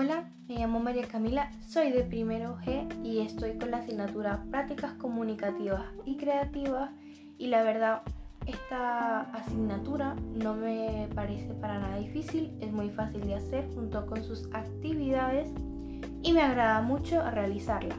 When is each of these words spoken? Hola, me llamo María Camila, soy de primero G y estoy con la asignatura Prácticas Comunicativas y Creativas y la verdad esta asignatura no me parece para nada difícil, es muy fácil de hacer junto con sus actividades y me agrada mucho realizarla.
Hola, 0.00 0.30
me 0.46 0.54
llamo 0.54 0.78
María 0.78 1.08
Camila, 1.08 1.50
soy 1.66 1.90
de 1.90 2.04
primero 2.04 2.56
G 2.64 2.86
y 3.02 3.18
estoy 3.18 3.58
con 3.58 3.72
la 3.72 3.78
asignatura 3.78 4.44
Prácticas 4.48 4.92
Comunicativas 4.92 5.86
y 6.06 6.16
Creativas 6.16 6.92
y 7.36 7.48
la 7.48 7.64
verdad 7.64 8.02
esta 8.46 9.22
asignatura 9.32 10.14
no 10.36 10.54
me 10.54 11.08
parece 11.16 11.52
para 11.54 11.80
nada 11.80 11.96
difícil, 11.96 12.56
es 12.60 12.70
muy 12.70 12.90
fácil 12.90 13.22
de 13.22 13.34
hacer 13.34 13.68
junto 13.74 14.06
con 14.06 14.22
sus 14.22 14.48
actividades 14.52 15.50
y 16.22 16.32
me 16.32 16.42
agrada 16.42 16.80
mucho 16.80 17.28
realizarla. 17.32 17.96